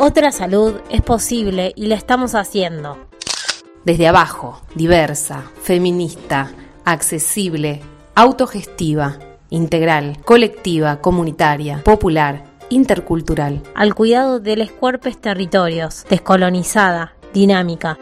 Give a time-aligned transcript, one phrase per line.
[0.00, 2.96] Otra salud es posible y la estamos haciendo.
[3.84, 6.52] Desde abajo, diversa, feminista,
[6.84, 7.80] accesible,
[8.14, 9.18] autogestiva,
[9.50, 13.60] integral, colectiva, comunitaria, popular, intercultural.
[13.74, 17.98] Al cuidado de los cuerpos territorios, descolonizada, dinámica.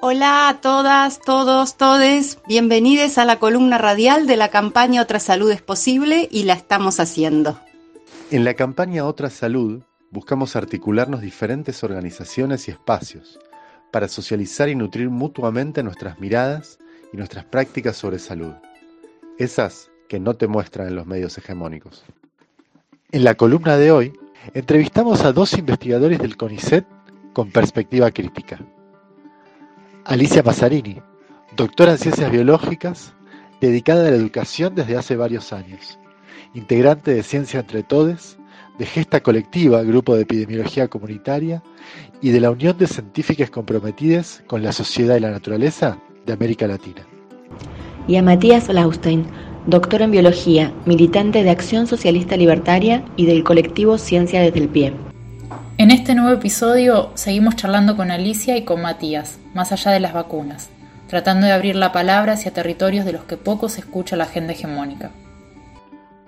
[0.00, 2.40] Hola a todas, todos, todes.
[2.48, 6.98] Bienvenidos a la columna radial de la campaña Otra Salud es Posible y la estamos
[6.98, 7.60] haciendo.
[8.32, 13.40] En la campaña Otra Salud buscamos articularnos diferentes organizaciones y espacios
[13.90, 16.78] para socializar y nutrir mutuamente nuestras miradas
[17.12, 18.52] y nuestras prácticas sobre salud,
[19.38, 22.04] esas que no te muestran en los medios hegemónicos.
[23.10, 24.12] En la columna de hoy,
[24.52, 26.86] entrevistamos a dos investigadores del CONICET
[27.32, 28.58] con perspectiva crítica.
[30.04, 31.00] Alicia Passarini,
[31.56, 33.14] doctora en ciencias biológicas,
[33.62, 35.98] dedicada a la educación desde hace varios años,
[36.52, 38.36] integrante de Ciencia Entre Todes
[38.78, 41.62] de Gesta Colectiva, Grupo de Epidemiología Comunitaria,
[42.20, 46.66] y de la Unión de Científicas Comprometidas con la Sociedad y la Naturaleza de América
[46.66, 47.02] Latina.
[48.06, 49.26] Y a Matías Laustein,
[49.66, 54.94] doctor en Biología, militante de Acción Socialista Libertaria y del colectivo Ciencia desde el Pie.
[55.78, 60.12] En este nuevo episodio seguimos charlando con Alicia y con Matías, más allá de las
[60.12, 60.70] vacunas,
[61.08, 64.52] tratando de abrir la palabra hacia territorios de los que poco se escucha la agenda
[64.52, 65.10] hegemónica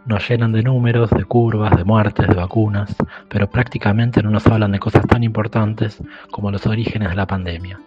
[0.06, 2.94] nos llenan de números, de curvas, de muertes, de vacunas,
[3.28, 7.80] pero prácticamente no nos hablan de cosas tan importantes como los orígenes de la pandemia,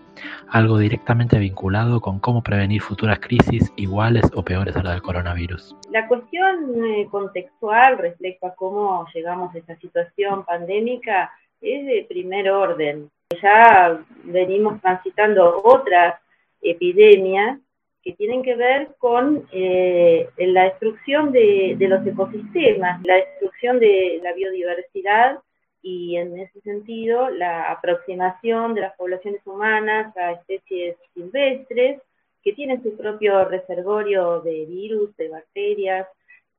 [0.50, 5.76] algo directamente vinculado con cómo prevenir futuras crisis iguales o peores a la del coronavirus.
[5.92, 12.50] La cuestión eh, contextual respecto a cómo llegamos a esta situación pandémica es de primer
[12.50, 13.10] orden.
[13.42, 16.16] Ya venimos transitando otras
[16.62, 17.60] epidemias
[18.08, 24.32] que tienen que ver con eh, la destrucción de, los ecosistemas, la destrucción de la
[24.32, 25.40] biodiversidad
[25.82, 32.02] y en ese sentido la aproximación de las poblaciones humanas a especies silvestres
[32.42, 36.08] que tienen su propio reservorio de virus, de bacterias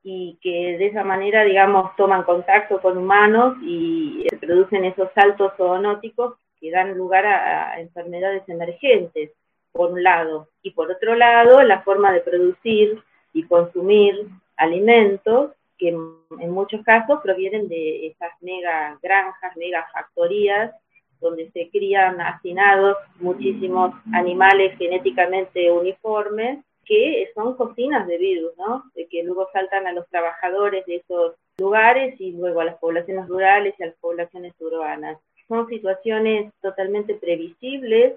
[0.03, 5.55] y que de esa manera, digamos, toman contacto con humanos y se producen esos saltos
[5.57, 9.31] zoonóticos que dan lugar a enfermedades emergentes
[9.79, 13.01] por un lado, y por otro lado, la forma de producir
[13.33, 20.75] y consumir alimentos que en muchos casos provienen de esas mega granjas, mega factorías,
[21.21, 28.83] donde se crían hacinados muchísimos animales genéticamente uniformes, que son cocinas de virus, ¿no?
[28.97, 33.29] De que luego saltan a los trabajadores de esos lugares y luego a las poblaciones
[33.29, 35.19] rurales y a las poblaciones urbanas.
[35.47, 38.15] Son situaciones totalmente previsibles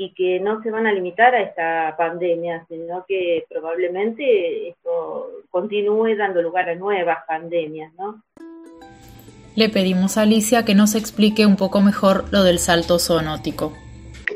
[0.00, 6.16] y que no se van a limitar a esta pandemia, sino que probablemente esto continúe
[6.16, 8.22] dando lugar a nuevas pandemias, ¿no?
[9.56, 13.74] Le pedimos a Alicia que nos explique un poco mejor lo del salto zoonótico.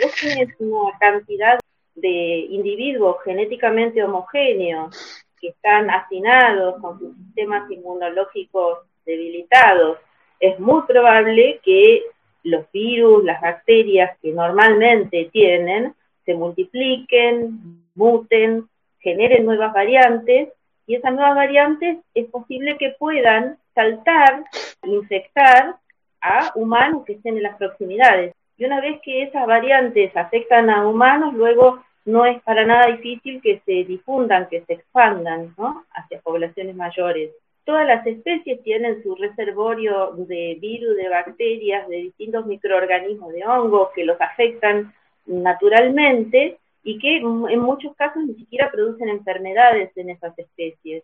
[0.03, 1.59] Vos tienes una cantidad
[1.95, 4.95] de individuos genéticamente homogéneos
[5.41, 9.97] que están hacinados con sus sistemas inmunológicos debilitados.
[10.41, 12.03] Es muy probable que
[12.45, 15.95] los virus, las bacterias que normalmente tienen,
[16.25, 18.69] se multipliquen, muten,
[19.01, 20.51] generen nuevas variantes
[20.87, 24.45] y esas nuevas variantes es posible que puedan saltar,
[24.85, 25.77] infectar
[26.21, 28.35] a humanos que estén en las proximidades.
[28.57, 33.41] Y una vez que esas variantes afectan a humanos, luego no es para nada difícil
[33.43, 35.85] que se difundan, que se expandan ¿no?
[35.95, 37.31] hacia poblaciones mayores.
[37.65, 43.89] Todas las especies tienen su reservorio de virus, de bacterias, de distintos microorganismos, de hongos
[43.95, 44.93] que los afectan
[45.27, 51.03] naturalmente y que en muchos casos ni siquiera producen enfermedades en esas especies.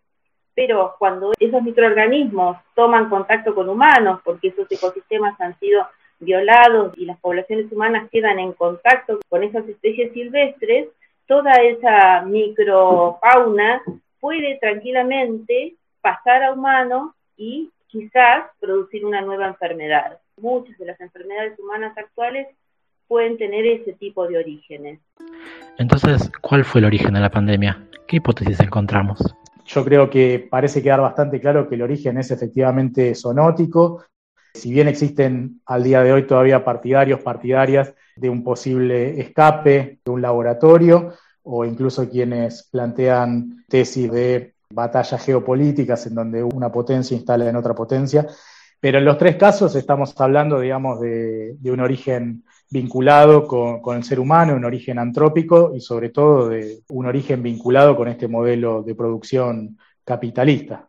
[0.54, 5.86] Pero cuando esos microorganismos toman contacto con humanos, porque esos ecosistemas han sido
[6.18, 10.88] violados y las poblaciones humanas quedan en contacto con esas especies silvestres,
[11.26, 13.82] toda esa microfauna
[14.20, 20.18] puede tranquilamente pasar a humano y quizás producir una nueva enfermedad.
[20.36, 22.48] Muchas de las enfermedades humanas actuales
[23.08, 25.00] pueden tener ese tipo de orígenes.
[25.78, 27.86] Entonces, ¿cuál fue el origen de la pandemia?
[28.06, 29.34] ¿Qué hipótesis encontramos?
[29.66, 34.04] Yo creo que parece quedar bastante claro que el origen es efectivamente zoonótico.
[34.54, 40.10] Si bien existen al día de hoy todavía partidarios, partidarias de un posible escape de
[40.10, 47.48] un laboratorio, o incluso quienes plantean tesis de batallas geopolíticas en donde una potencia instala
[47.48, 48.26] en otra potencia.
[48.78, 54.20] Pero en los tres casos estamos hablando, digamos, de, un origen vinculado con, el ser
[54.20, 58.94] humano, un origen antrópico y sobre todo de un origen vinculado con este modelo de
[58.94, 60.88] producción capitalista.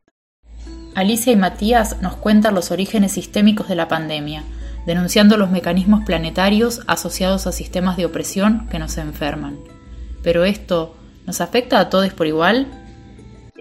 [0.95, 4.44] Alicia y Matías nos cuentan los orígenes sistémicos de la pandemia,
[4.86, 9.57] denunciando los mecanismos planetarios asociados a sistemas de opresión que nos enferman.
[10.24, 10.95] Pero esto,
[11.25, 12.81] ¿nos afecta a todos por igual?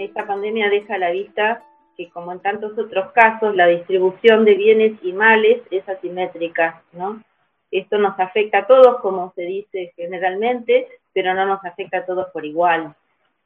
[0.01, 1.63] Esta pandemia deja a la vista
[1.95, 7.23] que, como en tantos otros casos, la distribución de bienes y males es asimétrica, ¿no?
[7.71, 12.29] Esto nos afecta a todos, como se dice generalmente, pero no nos afecta a todos
[12.33, 12.95] por igual.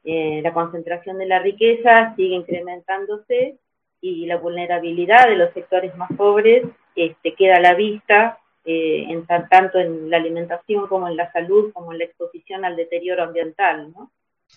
[0.05, 3.57] Eh, la concentración de la riqueza sigue incrementándose
[3.99, 6.63] y la vulnerabilidad de los sectores más pobres
[6.95, 11.73] este, queda a la vista, eh, en, tanto en la alimentación como en la salud,
[11.73, 13.91] como en la exposición al deterioro ambiental.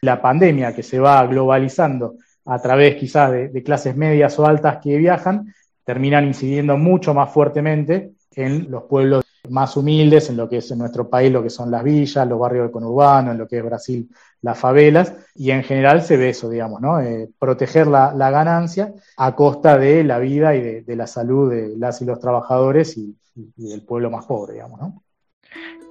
[0.02, 4.96] La pandemia que se va globalizando a través quizás de clases medias o altas que
[4.96, 5.52] viajan,
[5.84, 10.78] terminan incidiendo mucho más fuertemente en los pueblos más humildes, en lo que es en
[10.78, 13.64] nuestro país, lo que son las villas, los barrios del conurbano, en lo que es
[13.64, 14.08] Brasil,
[14.42, 17.00] las favelas, y en general se ve eso, digamos, ¿no?
[17.00, 22.02] Eh, proteger la, ganancia a costa de la vida y de, la salud de las
[22.02, 25.02] y los trabajadores y, del pueblo más pobre, digamos, ¿no?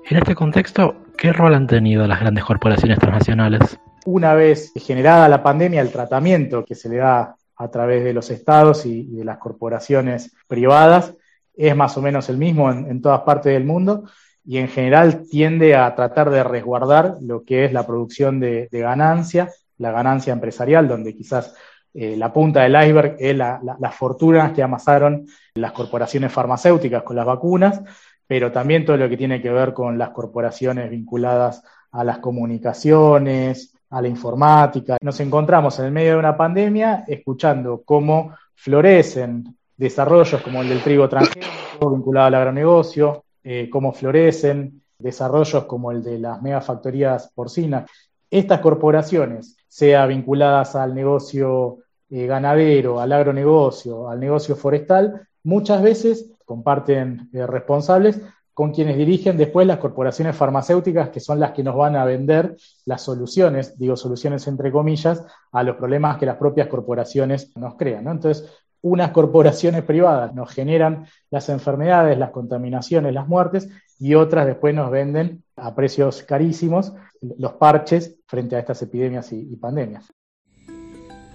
[0.10, 3.80] En este contexto, ¿qué rol han tenido las grandes corporaciones transnacionales?
[4.10, 8.30] Una vez generada la pandemia, el tratamiento que se le da a través de los
[8.30, 11.14] estados y de las corporaciones privadas
[11.54, 14.06] es más o menos el mismo en, todas partes del mundo
[14.46, 19.52] y en general tiende a tratar de resguardar lo que es la producción de, ganancia,
[19.78, 21.54] la ganancia empresarial, donde quizás
[21.94, 27.26] eh, la punta del iceberg es las fortunas que amasaron las corporaciones farmacéuticas con las
[27.26, 27.82] vacunas,
[28.26, 31.62] pero también todo lo que tiene que ver con las corporaciones vinculadas
[31.92, 34.98] a las comunicaciones, a la informática.
[35.02, 40.82] Nos encontramos en el medio de una pandemia escuchando cómo florecen desarrollos como el del
[40.82, 47.90] trigo transgénico vinculado al agronegocio, eh, cómo florecen, desarrollos como el de las megafactorías porcinas.
[48.30, 51.78] Estas corporaciones, sea vinculadas al negocio
[52.10, 58.22] eh, ganadero, al agronegocio, al negocio forestal, muchas veces comparten eh, responsables
[58.58, 62.58] con quienes dirigen después las corporaciones farmacéuticas, que son las que nos van a vender
[62.86, 68.08] las soluciones, digo soluciones entre comillas, a los problemas que las propias corporaciones nos crean.
[68.08, 68.52] Entonces,
[68.82, 73.70] unas corporaciones privadas nos generan las enfermedades, las contaminaciones, las muertes,
[74.00, 79.56] y otras después nos venden a precios carísimos los parches frente a estas epidemias y,
[79.58, 80.12] pandemias.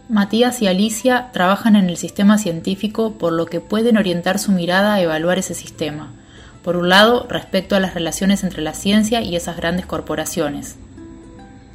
[0.08, 4.94] Matías y Alicia trabajan en el sistema científico por lo que pueden orientar su mirada
[4.94, 6.16] a evaluar ese sistema.
[6.62, 10.79] Por un lado, respecto a las relaciones entre la ciencia y esas grandes corporaciones.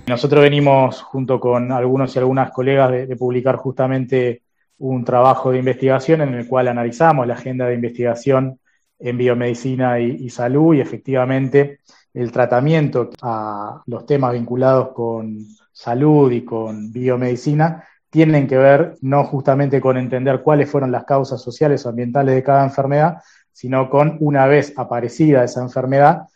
[0.08, 4.44] Nosotros venimos, junto con algunos y algunas colegas, de publicar justamente
[4.80, 8.60] un trabajo de investigación en el cual analizamos la agenda de investigación
[9.00, 11.80] en biomedicina y, salud y efectivamente
[12.14, 19.24] el tratamiento a los temas vinculados con salud y con biomedicina tienen que ver no
[19.26, 23.18] justamente con entender cuáles fueron las causas sociales o ambientales de cada enfermedad,
[23.58, 26.28] sino con una vez aparecida esa enfermedad,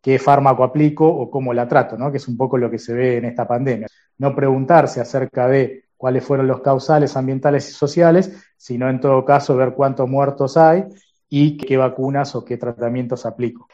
[0.00, 2.12] qué fármaco aplico o cómo la trato, ¿no?
[2.12, 3.88] que es un poco lo que se ve en esta pandemia.
[4.18, 9.56] No preguntarse acerca de cuáles fueron los causales ambientales y sociales, sino en todo caso
[9.56, 10.84] ver cuántos muertos hay
[11.28, 13.66] y qué vacunas o qué tratamientos aplico.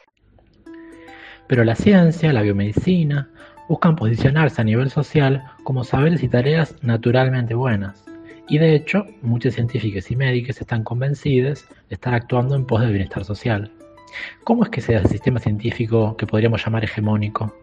[1.47, 3.29] Pero la ciencia, la biomedicina,
[3.69, 8.14] buscan posicionarse a nivel social como saberes y tareas naturalmente buenas.
[8.47, 12.91] Y de hecho, muchos científicos y médicos están convencidos de estar actuando en pos del
[12.91, 13.71] bienestar social.
[14.43, 17.53] ¿Cómo es que sea el sistema científico que podríamos llamar hegemónico?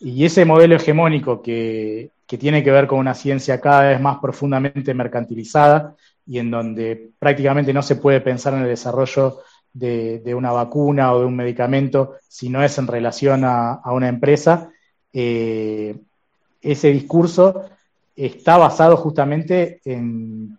[0.00, 4.94] Y ese modelo hegemónico que, tiene que ver con una ciencia cada vez más profundamente
[4.94, 9.38] mercantilizada y en donde prácticamente no se puede pensar en el desarrollo
[9.72, 14.70] de, una vacuna o de un medicamento si no es en relación a, una empresa,
[15.12, 15.96] eh,
[16.62, 17.64] ese discurso
[18.26, 20.58] está basado justamente en,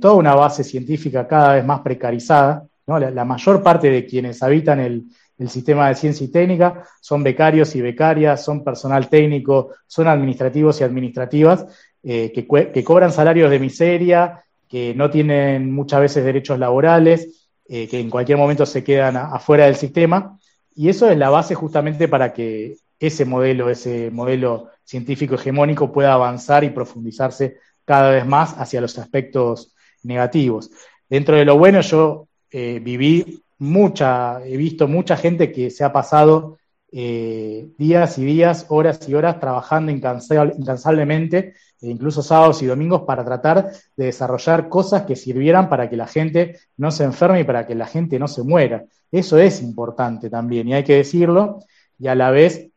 [0.00, 2.66] toda una base científica cada vez más precarizada.
[2.86, 5.04] la mayor parte de quienes habitan el,
[5.40, 10.80] el sistema de ciencia y técnica, son becarios y becarias, son personal técnico, son administrativos
[10.80, 11.66] y administrativas,
[12.02, 17.98] eh, que, cobran salarios de miseria, que no tienen muchas veces derechos laborales, eh, que
[18.00, 20.38] en cualquier momento se quedan afuera del sistema.
[20.74, 26.14] Y eso es la base justamente para que ese modelo, ese modelo científico hegemónico pueda
[26.14, 30.68] avanzar y profundizarse cada vez más hacia los aspectos negativos.
[31.08, 35.92] Dentro de lo bueno, yo eh, viví mucha, he visto mucha gente que se ha
[35.92, 36.58] pasado
[36.90, 43.24] eh, días y días, horas y horas trabajando incansablemente, e incluso sábados y domingos, para
[43.24, 47.64] tratar de desarrollar cosas que sirvieran para que la gente no se enferme y para
[47.64, 48.84] que la gente no se muera.
[49.12, 51.60] Eso es importante también y hay que decirlo,
[51.96, 52.70] y a la vez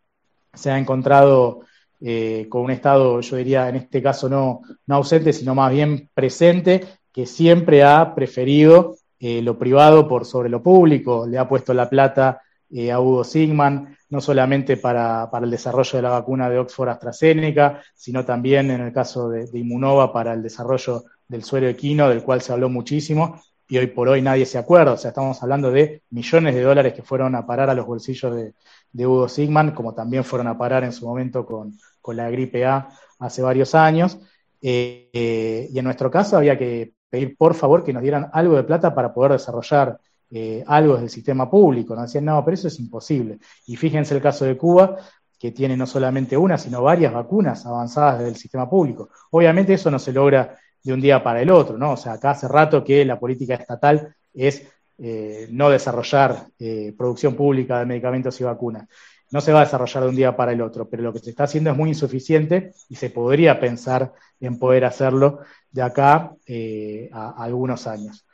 [0.54, 1.62] se ha encontrado
[2.02, 6.86] eh, con un Estado, yo diría, en este caso no, ausente, sino más bien presente,
[7.12, 11.90] que siempre ha preferido eh, lo privado por sobre lo público, le ha puesto la
[11.90, 16.90] plata eh, a Hugo Sigman, no solamente para, el desarrollo de la vacuna de Oxford
[16.90, 22.10] AstraZeneca, sino también en el caso de, de Immunova para el desarrollo del suero equino,
[22.10, 25.42] del cual se habló muchísimo, y hoy por hoy nadie se acuerda, o sea, estamos
[25.42, 28.54] hablando de millones de dólares que fueron a parar a los bolsillos de,
[28.94, 31.78] Hugo Sigman, como también fueron a parar en su momento con,
[32.16, 34.20] la gripe A hace varios años.
[34.62, 38.64] Eh, y en nuestro caso había que pedir por favor que nos dieran algo de
[38.64, 40.00] plata para poder desarrollar
[40.32, 41.96] eh, algo del sistema público.
[41.96, 43.40] Nos decían, no, pero eso es imposible.
[43.68, 44.98] Y fíjense el caso de Cuba,
[45.38, 49.10] que tiene no solamente una, sino varias vacunas avanzadas del sistema público.
[49.32, 51.92] Obviamente eso no se logra de un día para el otro, ¿no?
[51.92, 54.68] O sea, acá hace rato que la política estatal es
[55.00, 58.88] eh, no desarrollar eh, producción pública de medicamentos y vacunas.
[59.32, 61.32] No se va a desarrollar de un día para el otro, pero lo que se
[61.32, 65.40] está haciendo es muy insuficiente y se podría pensar en poder hacerlo
[65.72, 68.28] de acá eh, a, algunos años.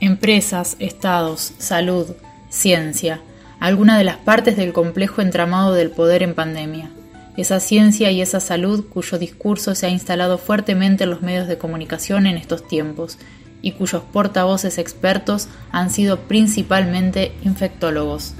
[0.00, 2.14] Empresas, estados, salud,
[2.50, 3.20] ciencia,
[3.58, 6.90] alguna de las partes del complejo entramado del poder en pandemia.
[7.38, 11.56] Esa ciencia y esa salud cuyo discurso se ha instalado fuertemente en los medios de
[11.56, 13.18] comunicación en estos tiempos
[13.62, 18.34] y cuyos portavoces expertos han sido principalmente infectólogos.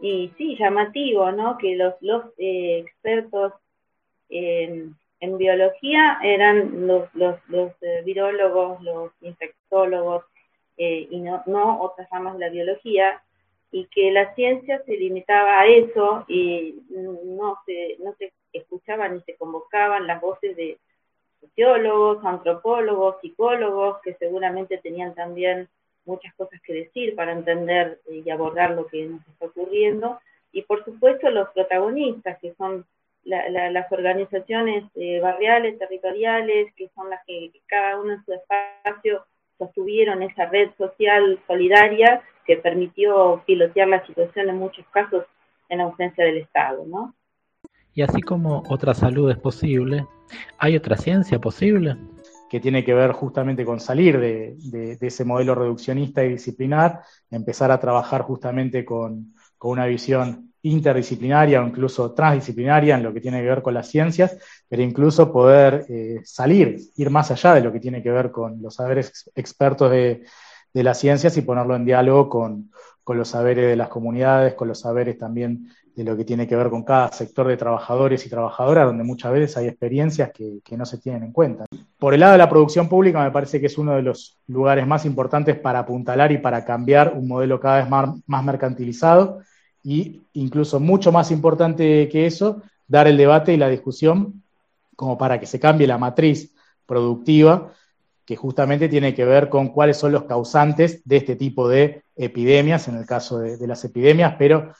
[0.00, 1.58] Y sí, llamativo, ¿no?
[1.58, 3.52] Que los, los eh, expertos
[4.28, 10.24] en en biología eran los, los, los eh, virólogos, los infectólogos
[10.76, 13.22] eh, y no, no otras ramas de la biología,
[13.70, 19.20] y que la ciencia se limitaba a eso y no se, no se escuchaban ni
[19.22, 20.78] se convocaban las voces de
[21.40, 25.68] sociólogos, antropólogos, psicólogos, que seguramente tenían también
[26.04, 30.18] muchas cosas que decir para entender y abordar lo que nos está ocurriendo,
[30.52, 32.86] y por supuesto los protagonistas, que son
[33.24, 39.24] las organizaciones eh, barriales, territoriales, que son las que, cada uno en su espacio
[39.58, 45.26] sostuvieron esa red social solidaria que permitió pilotear la situación en muchos casos
[45.68, 47.14] en ausencia del Estado, ¿no?
[47.98, 50.06] Y así como otra salud es posible,
[50.56, 51.96] ¿hay otra ciencia posible?
[52.48, 57.80] que tiene que ver justamente con salir de, ese modelo reduccionista y disciplinar, empezar a
[57.80, 63.48] trabajar justamente con, con una visión interdisciplinaria o incluso transdisciplinaria en lo que tiene que
[63.48, 64.38] ver con las ciencias,
[64.68, 68.62] pero incluso poder eh, salir, ir más allá de lo que tiene que ver con
[68.62, 70.22] los saberes expertos de,
[70.72, 72.70] las ciencias y ponerlo en diálogo con,
[73.16, 76.70] los saberes de las comunidades, con los saberes también de lo que tiene que ver
[76.70, 80.98] con cada sector de trabajadores y trabajadoras, donde muchas veces hay experiencias que, no se
[80.98, 81.64] tienen en cuenta.
[81.98, 84.86] Por el lado de la producción pública, me parece que es uno de los lugares
[84.86, 89.40] más importantes para apuntalar y para cambiar un modelo cada vez más, más mercantilizado
[89.82, 94.42] y incluso mucho más importante que eso, dar el debate y la discusión
[94.94, 96.54] como para que se cambie la matriz
[96.86, 97.72] productiva,
[98.28, 102.86] que justamente tiene que ver con cuáles son los causantes de este tipo de epidemias,
[102.86, 104.74] en el caso de, las epidemias, pero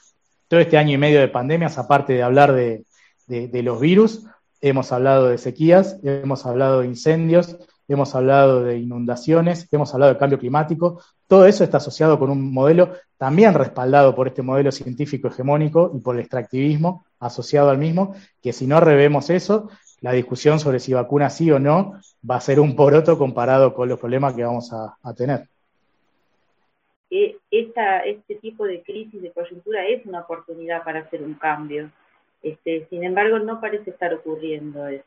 [0.48, 2.84] todo este año y medio de pandemias, aparte de hablar de,
[3.26, 4.26] de los virus,
[4.60, 7.56] hemos hablado de sequías, hemos hablado de incendios,
[7.88, 12.52] hemos hablado de inundaciones, hemos hablado de cambio climático, todo eso está asociado con un
[12.52, 18.14] modelo también respaldado por este modelo científico hegemónico y por el extractivismo asociado al mismo,
[18.42, 22.40] que si no revemos eso, la discusión sobre si vacuna sí o no va a
[22.40, 25.48] ser un poroto comparado con los problemas que vamos a, tener.
[27.10, 31.90] E, esta, este tipo de crisis de coyuntura es una oportunidad para hacer un cambio.
[32.42, 35.04] Este, sin embargo, no parece estar ocurriendo eso.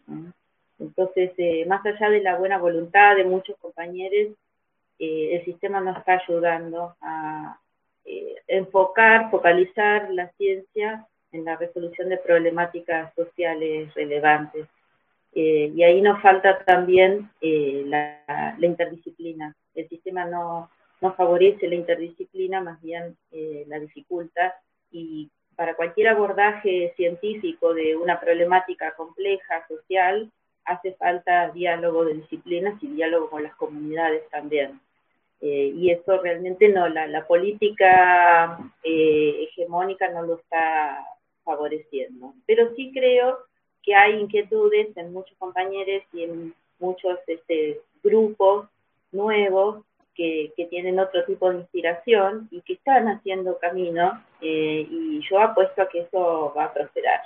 [0.80, 4.36] Entonces, eh, más allá de la buena voluntad de muchos compañeros,
[5.00, 7.58] eh, el sistema nos está ayudando a
[8.06, 14.68] eh, enfocar, focalizar la ciencia en la resolución de problemáticas sociales relevantes.
[15.34, 19.56] Y ahí nos falta también la, interdisciplina.
[19.74, 20.70] El sistema no,
[21.00, 23.16] no, favorece la interdisciplina, más bien
[23.68, 24.56] la dificulta.
[24.92, 30.32] Y para cualquier abordaje científico de una problemática compleja, social,
[30.66, 34.80] hace falta diálogo de disciplinas y diálogo con las comunidades también.
[35.42, 41.04] Eh, y eso realmente no, la, política eh, hegemónica no lo está
[41.44, 42.34] favoreciendo.
[42.46, 43.40] Pero sí creo
[43.84, 48.68] que hay inquietudes en muchos compañeros y en muchos este, grupos
[49.12, 49.84] nuevos
[50.16, 55.82] que, tienen otro tipo de inspiración y que están haciendo camino eh, y yo apuesto
[55.82, 57.22] a que eso va a prosperar,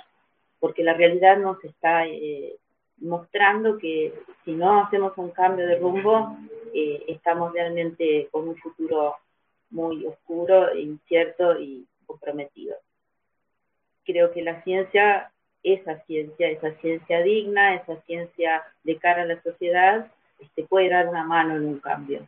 [0.58, 2.04] porque la realidad nos está
[2.98, 6.36] mostrando que si no hacemos un cambio de rumbo,
[6.74, 9.16] eh, estamos realmente con un futuro
[9.70, 12.76] muy oscuro, incierto y comprometido.
[14.04, 15.30] Creo que la ciencia,
[15.66, 20.06] esa ciencia, esa ciencia digna, esa ciencia de cara a la sociedad,
[20.40, 22.26] este, puede dar una mano en un cambio.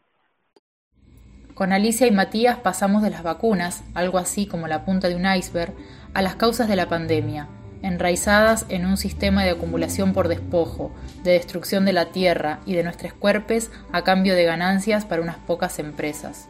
[1.54, 5.26] Con Alicia y Matías pasamos de las vacunas, algo así como la punta de un
[5.26, 5.72] iceberg,
[6.14, 7.48] a las causas de la pandemia,
[7.82, 10.92] enraizadas en un sistema de acumulación por despojo,
[11.22, 15.36] de destrucción de la tierra y de nuestros cuerpos a cambio de ganancias para unas
[15.36, 16.48] pocas empresas.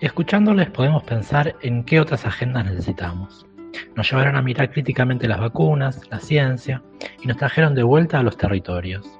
[0.00, 3.47] Escuchándoles podemos pensar en qué otras agendas necesitamos.
[3.94, 6.82] Nos llevaron a mirar críticamente las vacunas, la ciencia
[7.22, 9.18] y nos trajeron de vuelta a los territorios.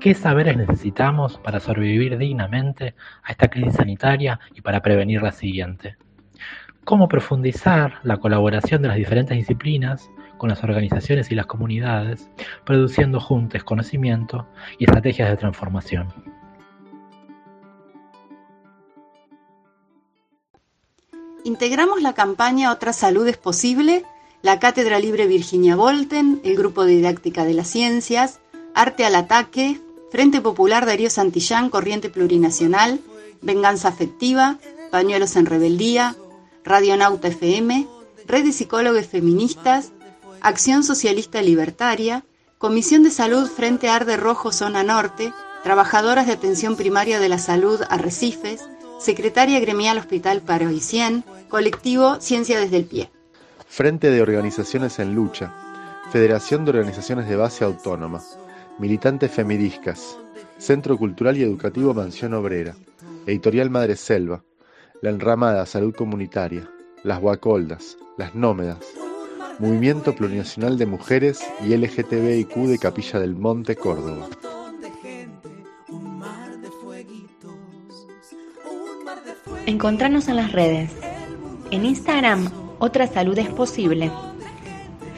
[0.00, 5.96] ¿Qué saberes necesitamos para sobrevivir dignamente a esta crisis sanitaria y para prevenir la siguiente?
[6.84, 12.30] ¿Cómo profundizar la colaboración de las diferentes disciplinas con las organizaciones y las comunidades,
[12.64, 16.37] produciendo juntos conocimiento y estrategias de transformación?
[21.48, 24.04] Integramos la campaña Otra Salud es Posible,
[24.42, 28.40] la Cátedra Libre Virginia Volten, el Grupo de Didáctica de las Ciencias,
[28.74, 33.00] Arte al Ataque, Frente Popular Darío Santillán, Corriente Plurinacional,
[33.40, 34.58] Venganza Afectiva,
[34.90, 36.16] Pañuelos en Rebeldía,
[36.64, 37.88] Radionauta FM,
[38.26, 39.92] Red de Psicólogos Feministas,
[40.42, 42.26] Acción Socialista Libertaria,
[42.58, 45.32] Comisión de Salud Frente Arde Rojo Zona Norte,
[45.64, 48.68] Trabajadoras de Atención Primaria de la Salud Arrecifes,
[49.00, 53.10] Secretaria Gremial Hospital Paroicien, Colectivo Ciencia desde el Pie.
[53.66, 55.54] Frente de Organizaciones en Lucha,
[56.12, 58.22] Federación de Organizaciones de Base Autónoma,
[58.78, 60.18] Militantes Femidiscas,
[60.58, 62.74] Centro Cultural y Educativo Mansión Obrera,
[63.26, 64.42] Editorial Madre Selva,
[65.00, 66.68] La Enramada Salud Comunitaria,
[67.02, 68.78] Las Guacoldas, Las Nómedas,
[69.58, 74.28] Movimiento Plurinacional de Mujeres y LGTBIQ de Capilla del Monte, Córdoba.
[79.66, 81.07] Encontrarnos en las redes.
[81.70, 84.10] En Instagram, Otra Salud es Posible.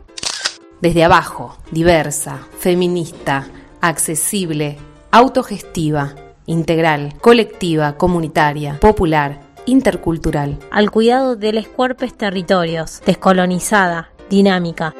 [0.81, 3.47] Desde abajo, diversa, feminista,
[3.79, 4.79] accesible,
[5.11, 6.15] autogestiva
[6.49, 10.57] integral, colectiva, comunitaria, popular, intercultural.
[10.71, 14.95] Al cuidado de los cuerpos territorios, descolonizada, dinámica.